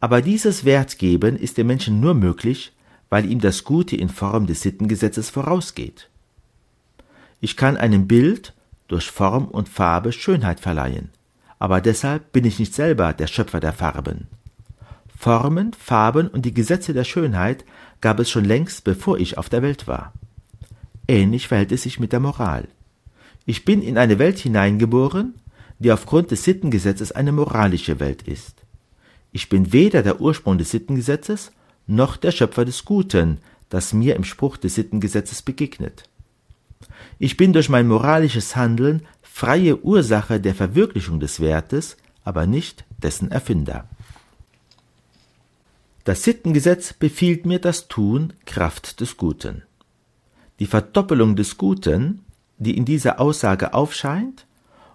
Aber 0.00 0.22
dieses 0.22 0.64
Wertgeben 0.64 1.36
ist 1.36 1.58
dem 1.58 1.66
Menschen 1.66 2.00
nur 2.00 2.14
möglich, 2.14 2.72
weil 3.10 3.30
ihm 3.30 3.40
das 3.40 3.64
Gute 3.64 3.96
in 3.96 4.08
Form 4.08 4.46
des 4.46 4.62
Sittengesetzes 4.62 5.30
vorausgeht. 5.30 6.08
Ich 7.40 7.56
kann 7.56 7.76
einem 7.76 8.06
Bild 8.06 8.54
durch 8.88 9.10
Form 9.10 9.46
und 9.46 9.68
Farbe 9.68 10.12
Schönheit 10.12 10.60
verleihen, 10.60 11.10
aber 11.58 11.80
deshalb 11.80 12.32
bin 12.32 12.44
ich 12.44 12.58
nicht 12.58 12.74
selber 12.74 13.12
der 13.12 13.26
Schöpfer 13.26 13.60
der 13.60 13.72
Farben. 13.72 14.28
Formen, 15.16 15.74
Farben 15.74 16.28
und 16.28 16.46
die 16.46 16.54
Gesetze 16.54 16.94
der 16.94 17.04
Schönheit 17.04 17.66
gab 18.00 18.20
es 18.20 18.30
schon 18.30 18.46
längst, 18.46 18.84
bevor 18.84 19.18
ich 19.18 19.36
auf 19.36 19.50
der 19.50 19.60
Welt 19.60 19.86
war. 19.86 20.14
Ähnlich 21.10 21.48
verhält 21.48 21.72
es 21.72 21.82
sich 21.82 21.98
mit 21.98 22.12
der 22.12 22.20
Moral. 22.20 22.68
Ich 23.44 23.64
bin 23.64 23.82
in 23.82 23.98
eine 23.98 24.20
Welt 24.20 24.38
hineingeboren, 24.38 25.34
die 25.80 25.90
aufgrund 25.90 26.30
des 26.30 26.44
Sittengesetzes 26.44 27.10
eine 27.10 27.32
moralische 27.32 27.98
Welt 27.98 28.22
ist. 28.28 28.62
Ich 29.32 29.48
bin 29.48 29.72
weder 29.72 30.04
der 30.04 30.20
Ursprung 30.20 30.56
des 30.56 30.70
Sittengesetzes 30.70 31.50
noch 31.88 32.16
der 32.16 32.30
Schöpfer 32.30 32.64
des 32.64 32.84
Guten, 32.84 33.38
das 33.70 33.92
mir 33.92 34.14
im 34.14 34.22
Spruch 34.22 34.56
des 34.56 34.76
Sittengesetzes 34.76 35.42
begegnet. 35.42 36.04
Ich 37.18 37.36
bin 37.36 37.52
durch 37.52 37.68
mein 37.68 37.88
moralisches 37.88 38.54
Handeln 38.54 39.02
freie 39.20 39.82
Ursache 39.82 40.38
der 40.38 40.54
Verwirklichung 40.54 41.18
des 41.18 41.40
Wertes, 41.40 41.96
aber 42.22 42.46
nicht 42.46 42.84
dessen 43.02 43.32
Erfinder. 43.32 43.88
Das 46.04 46.22
Sittengesetz 46.22 46.92
befiehlt 46.92 47.46
mir 47.46 47.58
das 47.58 47.88
Tun 47.88 48.32
Kraft 48.46 49.00
des 49.00 49.16
Guten. 49.16 49.64
Die 50.60 50.66
Verdoppelung 50.66 51.36
des 51.36 51.56
Guten, 51.56 52.20
die 52.58 52.76
in 52.76 52.84
dieser 52.84 53.18
Aussage 53.18 53.74
aufscheint 53.74 54.46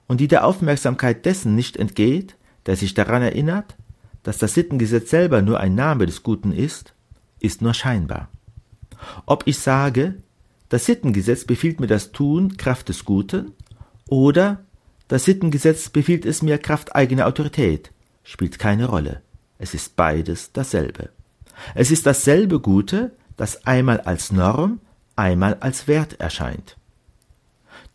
und 0.08 0.22
die 0.22 0.28
der 0.28 0.46
Aufmerksamkeit 0.46 1.26
dessen 1.26 1.56
nicht 1.56 1.76
entgeht, 1.76 2.36
der 2.68 2.76
sich 2.76 2.94
daran 2.94 3.24
erinnert, 3.24 3.76
dass 4.22 4.38
das 4.38 4.54
Sittengesetz 4.54 5.10
selber 5.10 5.42
nur 5.42 5.60
ein 5.60 5.76
Name 5.76 6.06
des 6.06 6.24
Guten 6.24 6.52
ist, 6.52 6.94
ist 7.40 7.62
nur 7.62 7.74
scheinbar. 7.74 8.30
Ob 9.26 9.48
ich 9.48 9.60
sage, 9.60 10.16
das 10.70 10.86
Sittengesetz 10.86 11.46
befiehlt 11.46 11.80
mir 11.80 11.88
das 11.88 12.12
Tun 12.12 12.58
Kraft 12.58 12.90
des 12.90 13.04
Guten 13.04 13.52
oder 14.08 14.64
das 15.08 15.26
Sittengesetz 15.26 15.90
befiehlt 15.90 16.26
es 16.26 16.42
mir 16.42 16.58
Kraft 16.58 16.96
eigener 16.96 17.28
Autorität, 17.28 17.92
spielt 18.24 18.60
keine 18.60 18.86
Rolle. 18.88 19.22
Es 19.58 19.74
ist 19.74 19.96
beides 19.96 20.52
dasselbe. 20.52 21.10
Es 21.74 21.90
ist 21.90 22.06
dasselbe 22.06 22.60
Gute, 22.60 23.12
das 23.38 23.66
einmal 23.66 24.02
als 24.02 24.32
Norm, 24.32 24.80
einmal 25.16 25.56
als 25.56 25.88
Wert 25.88 26.20
erscheint. 26.20 26.78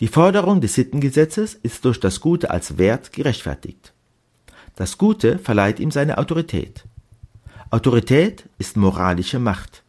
Die 0.00 0.08
Forderung 0.08 0.60
des 0.60 0.74
Sittengesetzes 0.74 1.54
ist 1.54 1.84
durch 1.84 2.00
das 2.00 2.20
Gute 2.20 2.50
als 2.50 2.78
Wert 2.78 3.12
gerechtfertigt. 3.12 3.92
Das 4.76 4.96
Gute 4.96 5.38
verleiht 5.38 5.78
ihm 5.78 5.90
seine 5.90 6.16
Autorität. 6.18 6.84
Autorität 7.70 8.48
ist 8.58 8.76
moralische 8.76 9.38
Macht. 9.38 9.82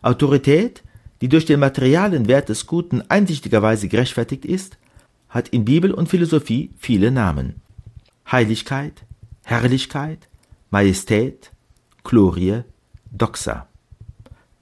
Autorität, 0.00 0.82
die 1.20 1.28
durch 1.28 1.44
den 1.44 1.60
materialen 1.60 2.26
Wert 2.28 2.48
des 2.48 2.66
Guten 2.66 3.02
einsichtigerweise 3.08 3.88
gerechtfertigt 3.88 4.44
ist, 4.44 4.78
hat 5.28 5.48
in 5.48 5.64
Bibel 5.64 5.92
und 5.92 6.08
Philosophie 6.08 6.70
viele 6.78 7.10
Namen. 7.10 7.60
Heiligkeit, 8.30 9.04
Herrlichkeit, 9.44 10.28
Majestät, 10.70 11.50
Glorie, 12.04 12.62
Doxa. 13.10 13.68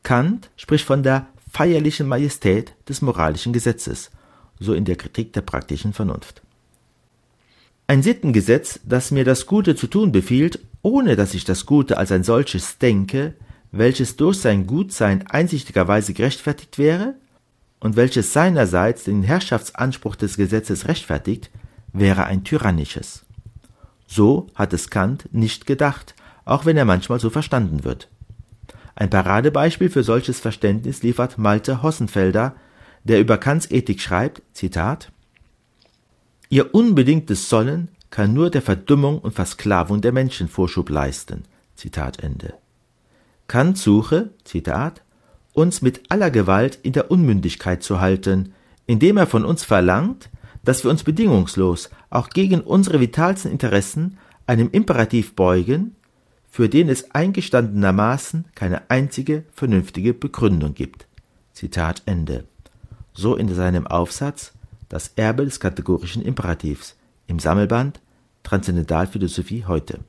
Kant 0.03 0.51
spricht 0.57 0.85
von 0.85 1.03
der 1.03 1.29
feierlichen 1.53 2.09
Majestät 2.09 2.75
des 2.89 3.03
moralischen 3.03 3.53
Gesetzes, 3.53 4.11
so 4.59 4.73
in 4.73 4.85
der 4.85 4.97
Kritik 4.97 5.33
der 5.35 5.43
praktischen 5.43 5.93
Vernunft. 5.93 6.43
Ein 7.87 8.03
Sittengesetz, 8.03 8.81
das 8.85 9.11
mir 9.11 9.25
das 9.25 9.47
Gute 9.47 9.77
zu 9.77 9.87
tun 9.87 10.13
befiehlt, 10.13 10.61
ohne 10.81 11.15
dass 11.15 11.35
ich 11.35 11.45
das 11.45 11.67
Gute 11.67 11.99
als 11.99 12.11
ein 12.11 12.25
solches 12.25 12.79
denke, 12.79 13.35
welches 13.71 14.17
durch 14.17 14.39
sein 14.39 14.67
Gutsein 14.67 15.27
einsichtigerweise 15.27 16.15
gerechtfertigt 16.15 16.79
wäre 16.79 17.15
und 17.81 17.97
welches 17.97 18.33
seinerseits 18.33 19.05
den 19.05 19.23
Herrschaftsanspruch 19.23 20.17
des 20.17 20.37
Gesetzes 20.37 20.89
rechtfertigt, 20.89 21.51
wäre 21.93 22.25
ein 22.25 22.45
tyrannisches. 22.45 23.25
So 24.07 24.47
hat 24.55 24.73
es 24.73 24.89
Kant 24.89 25.29
nicht 25.33 25.67
gedacht, 25.67 26.15
auch 26.45 26.65
wenn 26.65 26.77
er 26.77 26.85
manchmal 26.85 27.21
so 27.21 27.29
verstanden 27.29 27.85
wird. 27.85 28.09
Ein 28.95 29.11
Paradebeispiel 29.11 29.91
für 29.91 30.03
solches 30.03 30.41
Verständnis 30.41 31.03
liefert 31.03 31.39
Malte 31.39 31.83
Hossenfelder, 31.83 32.55
der 33.05 33.21
über 33.21 33.39
Kants 33.39 33.71
Ethik 33.71 34.01
schreibt, 34.01 34.43
Zitat, 34.53 35.11
Ihr 36.49 36.75
unbedingtes 36.75 37.49
Sollen 37.49 37.89
kann 38.11 38.35
nur 38.35 38.51
der 38.51 38.61
Verdummung 38.61 39.19
und 39.19 39.35
Versklavung 39.35 40.03
der 40.03 40.13
Menschen 40.13 40.49
Vorschub 40.49 40.91
leisten. 40.91 41.45
Zitat 41.77 42.23
Ende. 42.23 42.55
Kant 43.49 43.79
suche, 43.79 44.31
Zitat, 44.45 45.03
uns 45.55 45.81
mit 45.81 46.03
aller 46.11 46.31
Gewalt 46.31 46.79
in 46.83 46.93
der 46.93 47.11
Unmündigkeit 47.11 47.83
zu 47.83 48.01
halten, 48.01 48.53
indem 48.87 49.17
er 49.17 49.27
von 49.27 49.47
uns 49.47 49.65
verlangt, 49.65 50.29
dass 50.63 50.85
wir 50.85 50.91
uns 50.91 51.05
bedingungslos, 51.05 51.91
auch 52.11 52.29
gegen 52.29 52.61
unsere 52.61 53.01
vitalsten 53.01 53.51
Interessen, 53.51 54.19
einem 54.47 54.71
Imperativ 54.71 55.35
beugen, 55.35 55.97
für 56.53 56.69
den 56.69 56.91
es 56.91 57.13
eingestandenermaßen 57.13 58.45
keine 58.55 58.91
einzige 58.91 59.45
vernünftige 59.55 60.13
Begründung 60.13 60.75
gibt. 60.75 61.07
Zitat 61.55 62.03
Ende. 62.05 62.45
So 63.15 63.37
in 63.37 63.53
seinem 63.55 63.87
Aufsatz 63.87 64.53
Das 64.91 65.13
Erbe 65.17 65.47
des 65.47 65.61
kategorischen 65.61 66.21
Imperativs 66.23 66.95
im 67.27 67.39
Sammelband 67.39 68.01
Transzendentalphilosophie 68.43 69.65
heute. 69.67 70.01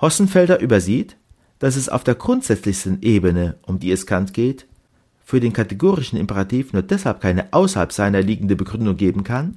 Hossenfelder 0.00 0.60
übersieht, 0.60 1.16
dass 1.58 1.76
es 1.76 1.90
auf 1.90 2.02
der 2.02 2.14
grundsätzlichsten 2.14 3.02
Ebene, 3.02 3.56
um 3.66 3.78
die 3.78 3.92
es 3.92 4.06
Kant 4.06 4.32
geht, 4.32 4.66
für 5.22 5.40
den 5.40 5.52
kategorischen 5.52 6.18
Imperativ 6.18 6.72
nur 6.72 6.82
deshalb 6.82 7.20
keine 7.20 7.52
außerhalb 7.52 7.92
seiner 7.92 8.22
liegende 8.22 8.56
Begründung 8.56 8.96
geben 8.96 9.22
kann, 9.22 9.54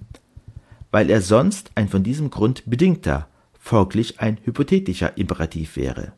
weil 0.92 1.10
er 1.10 1.22
sonst 1.22 1.72
ein 1.76 1.88
von 1.88 2.04
diesem 2.04 2.30
Grund 2.32 2.64
bedingter, 2.66 3.30
folglich 3.66 4.20
ein 4.20 4.38
hypothetischer 4.44 5.18
Imperativ 5.18 5.76
wäre. 5.76 6.14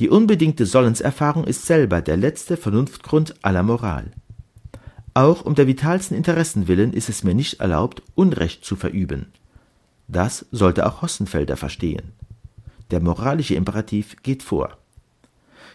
Die 0.00 0.08
unbedingte 0.08 0.66
Sollenserfahrung 0.66 1.44
ist 1.44 1.64
selber 1.64 2.02
der 2.02 2.16
letzte 2.16 2.56
Vernunftgrund 2.56 3.36
aller 3.42 3.62
Moral. 3.62 4.10
Auch 5.14 5.44
um 5.44 5.54
der 5.54 5.68
vitalsten 5.68 6.16
Interessen 6.16 6.66
willen 6.66 6.92
ist 6.92 7.08
es 7.08 7.22
mir 7.22 7.34
nicht 7.34 7.60
erlaubt, 7.60 8.02
Unrecht 8.16 8.64
zu 8.64 8.74
verüben. 8.74 9.26
Das 10.08 10.46
sollte 10.50 10.86
auch 10.86 11.02
Hossenfelder 11.02 11.56
verstehen. 11.56 12.12
Der 12.90 13.00
moralische 13.00 13.54
Imperativ 13.54 14.16
geht 14.24 14.42
vor. 14.42 14.76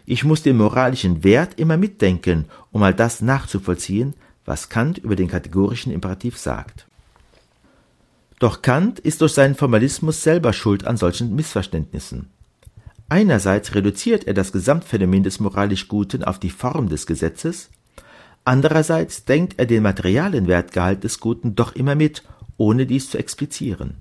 Ich 0.06 0.26
muss 0.26 0.44
den 0.44 0.58
moralischen 0.58 1.24
Wert 1.24 1.58
immer 1.58 1.78
mitdenken, 1.78 2.46
um 2.74 2.84
all 2.84 2.94
das 2.94 3.22
nachzuvollziehen, 3.22 4.14
was 4.44 4.68
Kant 4.68 4.98
über 4.98 5.16
den 5.16 5.30
kategorischen 5.30 5.94
Imperativ 5.94 6.38
sagt. 6.38 6.89
Doch 8.40 8.62
Kant 8.62 9.00
ist 9.00 9.20
durch 9.22 9.34
seinen 9.34 9.56
Formalismus 9.56 10.24
selber 10.24 10.54
schuld 10.54 10.88
an 10.88 10.96
solchen 10.96 11.36
Missverständnissen. 11.36 12.30
Einerseits 13.10 13.76
reduziert 13.76 14.28
er 14.28 14.34
das 14.34 14.52
Gesamtphänomen 14.52 15.24
des 15.24 15.40
moralisch 15.40 15.88
Guten 15.88 16.24
auf 16.24 16.40
die 16.40 16.50
Form 16.50 16.88
des 16.88 17.06
Gesetzes, 17.06 17.70
andererseits 18.46 19.26
denkt 19.26 19.60
er 19.60 19.66
den 19.66 19.84
materialen 19.84 20.48
Wertgehalt 20.48 21.04
des 21.04 21.20
Guten 21.20 21.56
doch 21.56 21.76
immer 21.76 21.96
mit, 21.96 22.24
ohne 22.58 22.86
dies 22.86 23.10
zu 23.10 23.18
explizieren. 23.18 23.98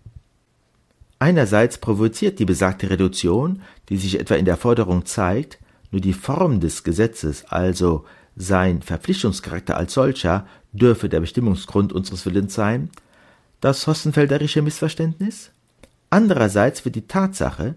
Einerseits 1.18 1.78
provoziert 1.78 2.38
die 2.38 2.44
besagte 2.44 2.90
Reduktion, 2.90 3.62
die 3.88 3.96
sich 3.96 4.20
etwa 4.20 4.34
in 4.36 4.44
der 4.44 4.56
Forderung 4.56 5.04
zeigt, 5.04 5.58
nur 5.90 6.00
die 6.00 6.12
Form 6.12 6.60
des 6.60 6.84
Gesetzes, 6.84 7.46
also 7.48 8.04
sein 8.36 8.82
Verpflichtungscharakter 8.82 9.76
als 9.76 9.94
solcher, 9.94 10.46
dürfe 10.72 11.08
der 11.08 11.20
Bestimmungsgrund 11.20 11.92
unseres 11.92 12.24
Willens 12.24 12.54
sein, 12.54 12.90
das 13.60 13.86
Hossenfelderische 13.86 14.62
Missverständnis? 14.62 15.50
Andererseits 16.10 16.84
wird 16.84 16.94
die 16.94 17.06
Tatsache, 17.06 17.74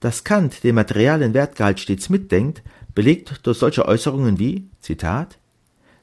dass 0.00 0.24
Kant 0.24 0.64
den 0.64 0.74
materialen 0.74 1.34
Wertgehalt 1.34 1.80
stets 1.80 2.08
mitdenkt, 2.08 2.62
belegt 2.94 3.46
durch 3.46 3.58
solche 3.58 3.86
Äußerungen 3.86 4.38
wie, 4.38 4.68
Zitat, 4.80 5.38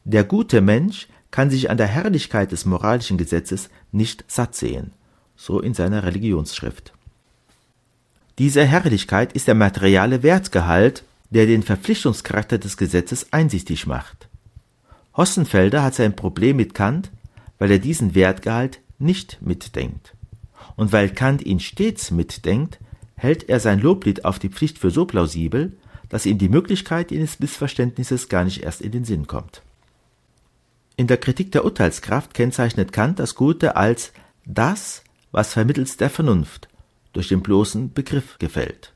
der 0.04 0.24
gute 0.24 0.62
Mensch 0.62 1.08
kann 1.32 1.50
sich 1.50 1.70
an 1.70 1.78
der 1.78 1.88
Herrlichkeit 1.88 2.52
des 2.52 2.66
moralischen 2.66 3.18
Gesetzes 3.18 3.70
nicht 3.92 4.24
satt 4.28 4.56
sehen 4.56 4.94
so 5.38 5.62
in 5.62 5.74
seiner 5.74 6.04
Religionsschrift. 6.04 6.92
Diese 8.40 8.66
Herrlichkeit 8.66 9.34
ist 9.34 9.48
der 9.48 9.56
materiale 9.56 10.24
Wertgehalt, 10.24 11.04
der 11.30 11.46
den 11.46 11.64
Verpflichtungscharakter 11.64 12.58
des 12.58 12.78
Gesetzes 12.78 13.32
einsichtig 13.32 13.88
macht. 13.88 14.28
Hossenfelder 15.16 15.84
hat 15.84 15.96
sein 15.96 16.16
Problem 16.16 16.58
mit 16.58 16.74
Kant, 16.74 17.12
weil 17.58 17.72
er 17.72 17.80
diesen 17.80 18.14
Wertgehalt 18.14 18.80
nicht 19.00 19.42
mitdenkt. 19.42 20.14
Und 20.76 20.92
weil 20.92 21.10
Kant 21.10 21.46
ihn 21.46 21.60
stets 21.60 22.12
mitdenkt, 22.12 22.80
hält 23.16 23.50
er 23.50 23.60
sein 23.60 23.80
Loblied 23.80 24.26
auf 24.26 24.40
die 24.40 24.50
Pflicht 24.50 24.78
für 24.78 24.92
so 24.92 25.06
plausibel, 25.06 25.74
dass 26.10 26.26
ihm 26.26 26.38
die 26.38 26.50
Möglichkeit 26.50 27.12
eines 27.12 27.40
Missverständnisses 27.40 28.30
gar 28.30 28.44
nicht 28.44 28.64
erst 28.64 28.82
in 28.82 28.92
den 28.92 29.06
Sinn 29.06 29.28
kommt. 29.28 29.62
In 30.96 31.08
der 31.08 31.18
Kritik 31.18 31.52
der 31.52 31.66
Urteilskraft 31.66 32.34
kennzeichnet 32.34 32.92
Kant 32.92 33.20
das 33.20 33.36
Gute 33.36 33.76
als 33.76 34.14
das, 34.46 35.04
was 35.32 35.54
vermittels 35.54 35.98
der 35.98 36.10
Vernunft 36.10 36.70
durch 37.14 37.28
den 37.28 37.42
bloßen 37.42 37.94
Begriff 37.94 38.38
gefällt. 38.40 38.94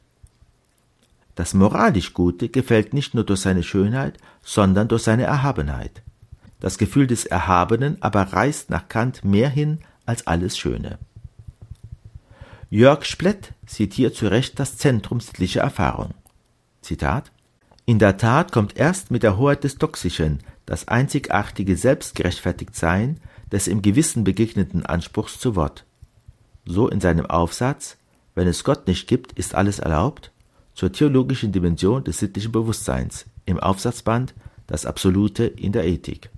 Das 1.35 1.53
moralisch 1.53 2.13
Gute 2.13 2.49
gefällt 2.49 2.93
nicht 2.93 3.13
nur 3.13 3.23
durch 3.23 3.41
seine 3.41 3.63
Schönheit, 3.63 4.17
sondern 4.43 4.87
durch 4.87 5.03
seine 5.03 5.23
Erhabenheit. 5.23 6.01
Das 6.59 6.77
Gefühl 6.77 7.07
des 7.07 7.25
Erhabenen 7.25 7.97
aber 8.01 8.21
reißt 8.21 8.69
nach 8.69 8.87
Kant 8.87 9.23
mehr 9.23 9.49
hin 9.49 9.79
als 10.05 10.27
alles 10.27 10.57
Schöne. 10.57 10.99
Jörg 12.69 13.05
Splett 13.05 13.53
sieht 13.65 13.93
hier 13.93 14.13
zu 14.13 14.27
Recht 14.27 14.59
das 14.59 14.77
Zentrum 14.77 15.19
sittlicher 15.19 15.61
Erfahrung. 15.61 16.13
Zitat 16.81 17.31
In 17.85 17.99
der 17.99 18.17
Tat 18.17 18.51
kommt 18.51 18.77
erst 18.77 19.11
mit 19.11 19.23
der 19.23 19.37
Hoheit 19.37 19.63
des 19.63 19.77
Toxischen 19.77 20.39
das 20.65 20.87
einzigartige 20.87 21.75
Selbstgerechtfertigtsein 21.75 23.19
des 23.51 23.67
im 23.67 23.81
Gewissen 23.81 24.23
begegneten 24.23 24.85
Anspruchs 24.85 25.37
zu 25.37 25.55
Wort. 25.55 25.85
So 26.65 26.87
in 26.87 27.01
seinem 27.01 27.25
Aufsatz 27.25 27.97
Wenn 28.35 28.47
es 28.47 28.63
Gott 28.63 28.87
nicht 28.87 29.07
gibt, 29.07 29.33
ist 29.33 29.53
alles 29.53 29.79
erlaubt 29.79 30.31
zur 30.73 30.93
theologischen 30.93 31.51
Dimension 31.51 32.03
des 32.05 32.19
sittlichen 32.19 32.53
Bewusstseins 32.53 33.25
im 33.45 33.59
Aufsatzband 33.59 34.33
Das 34.67 34.85
Absolute 34.85 35.45
in 35.45 35.73
der 35.73 35.85
Ethik. 35.85 36.29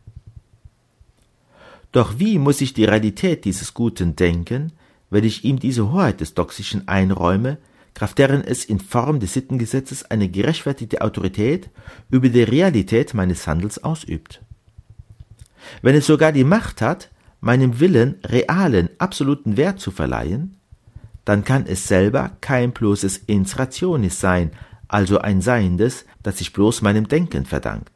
Doch 1.94 2.18
wie 2.18 2.40
muss 2.40 2.60
ich 2.60 2.74
die 2.74 2.86
Realität 2.86 3.46
dieses 3.46 3.74
Guten 3.74 4.16
denken, 4.16 4.74
wenn 5.12 5.24
ich 5.24 5.46
ihm 5.46 5.60
diese 5.60 5.92
Hoheit 5.92 6.20
des 6.22 6.34
Toxischen 6.34 6.88
einräume, 6.88 7.60
kraft 7.94 8.18
deren 8.18 8.44
es 8.44 8.66
in 8.66 8.80
Form 8.80 9.20
des 9.20 9.34
Sittengesetzes 9.34 10.10
eine 10.10 10.28
gerechtfertigte 10.28 11.02
Autorität 11.02 11.70
über 12.10 12.30
die 12.30 12.42
Realität 12.42 13.14
meines 13.14 13.46
Handels 13.46 13.84
ausübt? 13.84 14.42
Wenn 15.84 15.96
es 15.96 16.08
sogar 16.08 16.32
die 16.32 16.44
Macht 16.44 16.82
hat, 16.82 17.10
meinem 17.42 17.80
Willen 17.80 18.16
realen, 18.26 18.90
absoluten 18.98 19.56
Wert 19.56 19.80
zu 19.80 19.92
verleihen, 19.92 20.58
dann 21.26 21.44
kann 21.44 21.68
es 21.68 21.88
selber 21.88 22.32
kein 22.42 22.72
bloßes 22.72 23.18
Ins 23.28 23.60
Rationis 23.60 24.20
sein, 24.20 24.52
also 24.88 25.20
ein 25.20 25.42
Seiendes, 25.42 26.06
das 26.24 26.40
sich 26.40 26.54
bloß 26.54 26.82
meinem 26.82 27.08
Denken 27.08 27.46
verdankt. 27.46 27.93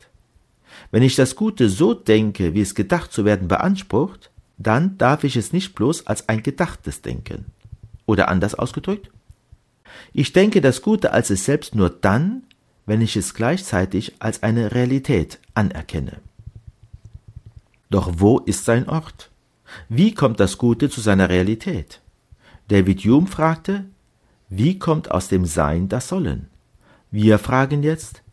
Wenn 0.91 1.03
ich 1.03 1.15
das 1.15 1.35
Gute 1.35 1.69
so 1.69 1.93
denke, 1.93 2.53
wie 2.53 2.61
es 2.61 2.75
gedacht 2.75 3.11
zu 3.11 3.25
werden 3.25 3.47
beansprucht, 3.47 4.31
dann 4.57 4.97
darf 4.97 5.23
ich 5.23 5.35
es 5.35 5.53
nicht 5.53 5.75
bloß 5.75 6.07
als 6.07 6.29
ein 6.29 6.43
gedachtes 6.43 7.01
denken. 7.01 7.45
Oder 8.05 8.29
anders 8.29 8.55
ausgedrückt? 8.55 9.11
Ich 10.13 10.33
denke 10.33 10.61
das 10.61 10.81
Gute 10.81 11.11
als 11.11 11.29
es 11.29 11.45
selbst 11.45 11.75
nur 11.75 11.89
dann, 11.89 12.43
wenn 12.85 13.01
ich 13.01 13.15
es 13.15 13.33
gleichzeitig 13.33 14.15
als 14.19 14.43
eine 14.43 14.73
Realität 14.73 15.39
anerkenne. 15.53 16.19
Doch 17.89 18.13
wo 18.17 18.39
ist 18.39 18.65
sein 18.65 18.87
Ort? 18.89 19.29
Wie 19.89 20.13
kommt 20.13 20.39
das 20.39 20.57
Gute 20.57 20.89
zu 20.89 21.01
seiner 21.01 21.29
Realität? 21.29 22.01
David 22.69 23.01
Hume 23.01 23.27
fragte, 23.27 23.85
wie 24.49 24.79
kommt 24.79 25.11
aus 25.11 25.27
dem 25.27 25.45
Sein 25.45 25.89
das 25.89 26.07
Sollen? 26.07 26.47
Wir 27.11 27.39
fragen 27.39 27.83
jetzt, 27.83 28.23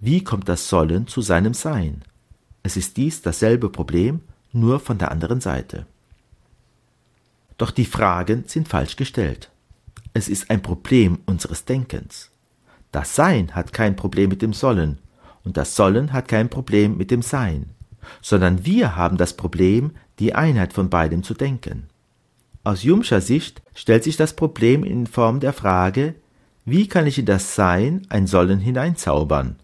wie 0.00 0.24
kommt 0.24 0.48
das 0.48 0.68
Sollen 0.68 1.06
zu 1.06 1.20
seinem 1.20 1.52
Sein? 1.52 2.02
Es 2.62 2.76
ist 2.78 2.96
dies 2.96 3.20
dasselbe 3.20 3.68
Problem, 3.68 4.22
nur 4.50 4.80
von 4.80 4.96
der 4.96 5.10
anderen 5.10 5.40
Seite. 5.40 5.86
Doch 7.58 7.70
die 7.70 7.84
Fragen 7.84 8.44
sind 8.46 8.68
falsch 8.68 8.96
gestellt. 8.96 9.50
Es 10.14 10.28
ist 10.28 10.50
ein 10.50 10.62
Problem 10.62 11.18
unseres 11.26 11.66
Denkens. 11.66 12.30
Das 12.92 13.14
Sein 13.14 13.54
hat 13.54 13.74
kein 13.74 13.94
Problem 13.94 14.30
mit 14.30 14.40
dem 14.40 14.54
Sollen 14.54 14.98
und 15.44 15.58
das 15.58 15.76
Sollen 15.76 16.14
hat 16.14 16.28
kein 16.28 16.48
Problem 16.48 16.96
mit 16.96 17.10
dem 17.10 17.20
Sein, 17.20 17.70
sondern 18.22 18.64
wir 18.64 18.96
haben 18.96 19.18
das 19.18 19.36
Problem, 19.36 19.92
die 20.18 20.34
Einheit 20.34 20.72
von 20.72 20.88
beidem 20.88 21.22
zu 21.22 21.34
denken. 21.34 21.88
Aus 22.64 22.82
Jumscher 22.82 23.20
Sicht 23.20 23.62
stellt 23.74 24.04
sich 24.04 24.16
das 24.16 24.34
Problem 24.34 24.82
in 24.82 25.06
Form 25.06 25.40
der 25.40 25.52
Frage, 25.52 26.14
wie 26.64 26.88
kann 26.88 27.06
ich 27.06 27.18
in 27.18 27.26
das 27.26 27.54
Sein 27.54 28.06
ein 28.08 28.26
Sollen 28.26 28.60
hineinzaubern? 28.60 29.56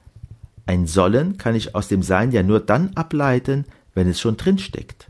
Ein 0.66 0.86
Sollen 0.86 1.38
kann 1.38 1.54
ich 1.54 1.74
aus 1.74 1.88
dem 1.88 2.02
Sein 2.02 2.32
ja 2.32 2.42
nur 2.42 2.60
dann 2.60 2.90
ableiten, 2.94 3.64
wenn 3.94 4.08
es 4.08 4.20
schon 4.20 4.36
drinsteckt. 4.36 5.08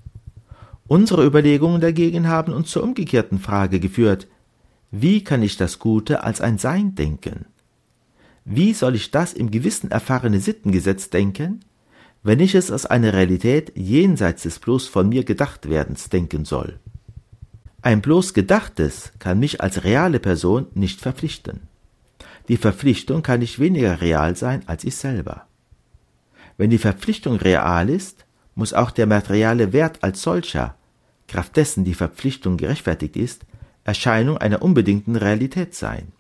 Unsere 0.87 1.25
Überlegungen 1.25 1.81
dagegen 1.81 2.29
haben 2.29 2.53
uns 2.53 2.71
zur 2.71 2.85
umgekehrten 2.85 3.41
Frage 3.41 3.81
geführt, 3.81 4.29
wie 4.91 5.25
kann 5.25 5.43
ich 5.43 5.57
das 5.57 5.79
Gute 5.79 6.23
als 6.23 6.41
ein 6.41 6.59
Sein 6.59 6.95
denken? 6.95 7.47
Wie 8.45 8.73
soll 8.73 8.95
ich 8.95 9.11
das 9.11 9.33
im 9.33 9.51
Gewissen 9.51 9.91
erfahrene 9.91 10.39
Sittengesetz 10.39 11.11
denken, 11.11 11.61
wenn 12.23 12.39
ich 12.39 12.55
es 12.55 12.71
als 12.71 12.87
eine 12.87 13.13
Realität 13.13 13.73
jenseits 13.75 14.45
des 14.45 14.61
bloß 14.61 14.87
von 14.87 15.09
mir 15.09 15.25
gedacht 15.25 15.69
werdens 15.69 16.09
denken 16.09 16.45
soll? 16.45 16.79
Ein 17.83 18.03
bloß 18.03 18.35
Gedachtes 18.35 19.13
kann 19.19 19.41
mich 19.41 19.61
als 19.61 19.85
reale 19.85 20.21
Person 20.21 20.67
nicht 20.75 21.01
verpflichten. 21.01 21.63
Die 22.49 22.57
Verpflichtung 22.57 23.23
kann 23.23 23.41
nicht 23.41 23.59
weniger 23.59 24.01
real 24.01 24.37
sein 24.37 24.63
als 24.67 24.85
ich 24.85 24.97
selber. 24.97 25.47
Wenn 26.57 26.71
die 26.71 26.79
Verpflichtung 26.79 27.37
real 27.37 27.89
ist, 27.91 28.25
muss 28.55 28.73
auch 28.73 28.91
der 28.91 29.07
materiale 29.07 29.73
Wert 29.73 30.03
als 30.03 30.23
solcher, 30.23 30.75
kraft 31.29 31.57
dessen 31.57 31.85
die 31.85 31.95
Verpflichtung 31.95 32.57
gerechtfertigt 32.57 33.17
ist, 33.17 33.45
Erscheinung 33.85 34.39
einer 34.39 34.63
unbedingten 34.63 35.17
Realität 35.17 35.75
sein. 35.75 36.13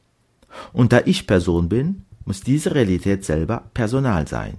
Und 0.72 0.92
da 0.92 1.00
ich 1.04 1.26
Person 1.26 1.68
bin, 1.68 2.04
muss 2.24 2.42
diese 2.42 2.74
Realität 2.74 3.24
selber 3.24 3.70
personal 3.74 4.28
sein. 4.28 4.56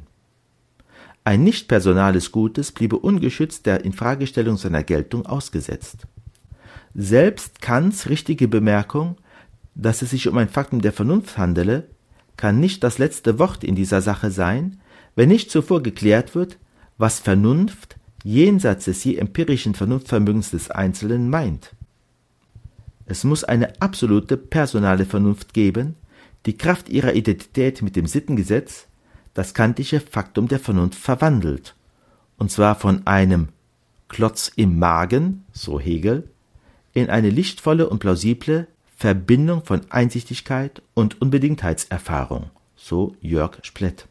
Ein 1.24 1.44
nicht 1.44 1.68
personales 1.68 2.32
Gutes 2.32 2.72
bliebe 2.72 2.98
ungeschützt 2.98 3.66
der 3.66 3.84
Infragestellung 3.84 4.58
seiner 4.58 4.84
Geltung 4.84 5.26
ausgesetzt. 5.26 6.08
Selbst 6.96 7.62
Kants 7.62 8.10
richtige 8.10 8.48
Bemerkung, 8.48 9.18
dass 9.76 10.02
es 10.02 10.12
sich 10.12 10.28
um 10.28 10.38
ein 10.38 10.50
Faktum 10.50 10.82
der 10.82 10.94
Vernunft 10.94 11.38
handele, 11.38 11.90
kann 12.38 12.60
nicht 12.60 12.84
das 12.84 12.98
letzte 12.98 13.40
Wort 13.40 13.64
in 13.64 13.76
dieser 13.76 14.02
Sache 14.02 14.32
sein, 14.32 14.80
wenn 15.18 15.30
nicht 15.30 15.50
zuvor 15.50 15.82
geklärt 15.82 16.36
wird, 16.36 16.60
was 17.00 17.20
Vernunft 17.20 17.98
jenseits 18.24 18.86
des 18.86 19.04
je 19.04 19.16
empirischen 19.16 19.74
Vernunftvermögens 19.74 20.52
des 20.52 20.70
Einzelnen 20.70 21.30
meint. 21.32 21.72
Es 23.08 23.24
muss 23.24 23.44
eine 23.44 23.82
absolute 23.82 24.38
personale 24.38 25.06
Vernunft 25.06 25.56
geben, 25.56 25.96
die 26.46 26.56
Kraft 26.56 26.88
ihrer 26.90 27.16
Identität 27.16 27.82
mit 27.82 27.96
dem 27.96 28.06
Sittengesetz 28.06 28.86
das 29.34 29.56
kantische 29.56 30.00
Faktum 30.02 30.48
der 30.48 30.60
Vernunft 30.60 31.00
verwandelt, 31.00 31.74
und 32.38 32.52
zwar 32.52 32.76
von 32.76 33.08
einem 33.08 33.50
Klotz 34.10 34.52
im 34.56 34.78
Magen, 34.78 35.46
so 35.52 35.80
Hegel, 35.80 36.30
in 36.94 37.10
eine 37.10 37.32
lichtvolle 37.32 37.90
und 37.90 37.98
plausible 37.98 38.68
Verbindung 38.96 39.66
von 39.66 39.82
Einsichtigkeit 39.90 40.84
und 40.94 41.20
Unbedingtheitserfahrung, 41.22 42.52
so 42.76 43.16
Jörg 43.20 43.58
Splett. 43.64 44.08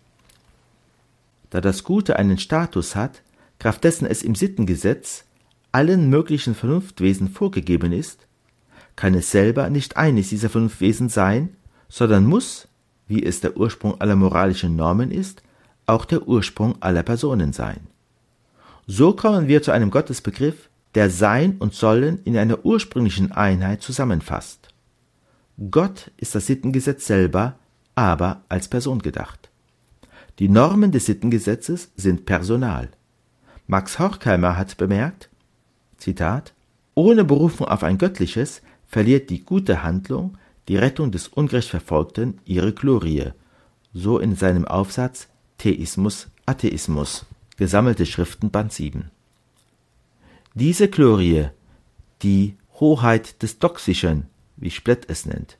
Da 1.51 1.61
das 1.61 1.85
Gute 1.85 2.17
einen 2.17 2.39
Status 2.39 2.97
hat, 2.97 3.23
kraft 3.59 3.85
dessen 3.85 4.07
es 4.07 4.23
im 4.23 4.35
Sittengesetz 4.35 5.25
allen 5.73 6.09
möglichen 6.09 6.55
Vernunftwesen 6.55 7.29
vorgegeben 7.29 7.93
ist, 7.93 8.27
kann 8.97 9.15
es 9.15 9.31
selber 9.31 9.69
nicht 9.69 9.97
eines 9.97 10.31
dieser 10.31 10.49
Vernunftwesen 10.49 11.09
sein, 11.09 11.51
sondern 11.89 12.25
muss, 12.25 12.69
wie 13.09 13.23
es 13.23 13.41
der 13.41 13.57
Ursprung 13.57 14.01
aller 14.01 14.17
moralischen 14.17 14.75
Normen 14.75 15.11
ist, 15.11 15.43
auch 15.87 16.05
der 16.05 16.27
Ursprung 16.27 16.81
aller 16.81 17.03
Personen 17.03 17.53
sein. 17.53 17.87
So 18.87 19.13
kommen 19.13 19.49
wir 19.49 19.63
zu 19.63 19.71
einem 19.71 19.91
Gottesbegriff, 19.91 20.69
der 20.95 21.11
Sein 21.11 21.57
und 21.59 21.75
Sollen 21.75 22.21
in 22.25 22.39
einer 22.39 22.65
ursprünglichen 22.65 23.33
Einheit 23.33 23.83
zusammenfasst. 23.83 24.69
Gott 25.71 26.11
ist 26.17 26.35
das 26.35 26.47
Sittengesetz 26.47 27.07
selber, 27.07 27.57
aber 27.95 28.43
als 28.49 28.69
Person 28.69 29.01
gedacht. 29.01 29.51
Die 30.39 30.49
Normen 30.49 30.93
des 30.93 31.07
Sittengesetzes 31.07 31.91
sind 31.97 32.27
personal. 32.27 32.91
Max 33.67 33.99
Horkheimer 33.99 34.57
hat 34.57 34.77
bemerkt, 34.77 35.31
Zitat, 35.97 36.53
ohne 36.95 37.25
Berufung 37.25 37.69
auf 37.69 37.83
ein 37.83 37.99
göttliches 37.99 38.63
verliert 38.87 39.31
die 39.31 39.45
gute 39.45 39.83
Handlung, 39.83 40.37
die 40.69 40.77
Rettung 40.77 41.11
des 41.11 41.29
ungerecht 41.29 41.71
Verfolgten, 41.71 42.39
ihre 42.45 42.73
Glorie, 42.73 43.33
so 43.95 44.19
in 44.19 44.37
seinem 44.37 44.67
Aufsatz 44.67 45.29
Theismus, 45.59 46.29
Atheismus, 46.45 47.25
gesammelte 47.57 48.05
Schriften 48.05 48.51
Band 48.51 48.73
7. 48.73 49.11
Diese 50.55 50.89
Glorie, 50.89 51.49
die 52.23 52.57
Hoheit 52.79 53.43
des 53.43 53.59
Toxischen, 53.59 54.27
wie 54.57 54.71
Splett 54.71 55.09
es 55.09 55.25
nennt, 55.25 55.57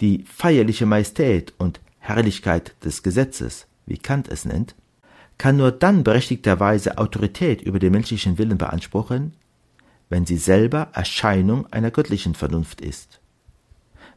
die 0.00 0.24
feierliche 0.24 0.86
Majestät 0.86 1.52
und 1.58 1.80
Herrlichkeit 1.98 2.74
des 2.84 3.02
Gesetzes, 3.02 3.66
wie 3.88 3.98
Kant 3.98 4.28
es 4.28 4.44
nennt, 4.44 4.74
kann 5.38 5.56
nur 5.56 5.70
dann 5.70 6.04
berechtigterweise 6.04 6.98
Autorität 6.98 7.62
über 7.62 7.78
den 7.78 7.92
menschlichen 7.92 8.38
Willen 8.38 8.58
beanspruchen, 8.58 9.34
wenn 10.08 10.26
sie 10.26 10.38
selber 10.38 10.88
Erscheinung 10.92 11.66
einer 11.72 11.90
göttlichen 11.90 12.34
Vernunft 12.34 12.80
ist. 12.80 13.20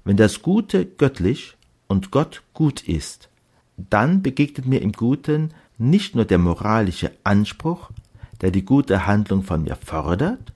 Wenn 0.04 0.18
das 0.18 0.42
Gute 0.42 0.86
göttlich 0.86 1.58
und 1.88 2.12
Gott 2.12 2.42
gut 2.54 2.88
ist, 2.88 3.30
dann 3.78 4.22
begegnet 4.22 4.66
mir 4.66 4.82
im 4.82 4.92
Guten 4.92 5.54
nicht 5.78 6.16
nur 6.16 6.26
der 6.26 6.38
moralische 6.38 7.12
Anspruch, 7.24 7.92
der 8.42 8.52
die 8.52 8.66
gute 8.66 9.06
Handlung 9.06 9.44
von 9.44 9.64
mir 9.64 9.76
fordert, 9.76 10.54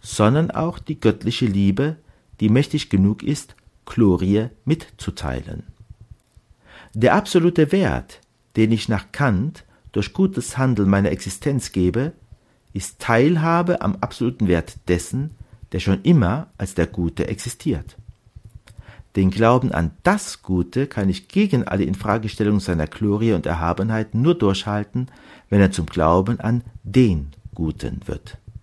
sondern 0.00 0.50
auch 0.50 0.78
die 0.78 0.98
göttliche 1.00 1.46
Liebe, 1.46 1.96
die 2.40 2.48
mächtig 2.48 2.88
genug 2.90 3.22
ist, 3.22 3.54
Chlorie 3.84 4.48
mitzuteilen. 4.64 5.64
Der 6.94 7.14
absolute 7.14 7.72
Wert, 7.72 8.20
den 8.56 8.72
ich 8.72 8.88
nach 8.88 9.12
Kant 9.12 9.64
durch 9.92 10.12
gutes 10.12 10.58
Handeln 10.58 10.88
meiner 10.88 11.10
Existenz 11.10 11.72
gebe, 11.72 12.12
ist 12.72 12.98
Teilhabe 12.98 13.80
am 13.80 13.96
absoluten 14.00 14.48
Wert 14.48 14.76
dessen, 14.88 15.30
der 15.72 15.80
schon 15.80 16.02
immer 16.02 16.48
als 16.58 16.74
der 16.74 16.86
Gute 16.86 17.28
existiert. 17.28 17.96
Den 19.16 19.30
Glauben 19.30 19.72
an 19.72 19.92
das 20.02 20.42
Gute 20.42 20.86
kann 20.86 21.08
ich 21.08 21.28
gegen 21.28 21.66
alle 21.66 21.84
Infragestellung 21.84 22.60
seiner 22.60 22.86
Glorie 22.86 23.32
und 23.32 23.46
Erhabenheit 23.46 24.14
nur 24.14 24.34
durchhalten, 24.34 25.08
wenn 25.48 25.62
er 25.62 25.70
zum 25.70 25.86
Glauben 25.86 26.38
an 26.38 26.62
den 26.82 27.28
Guten 27.54 28.00
wird. 28.04 28.36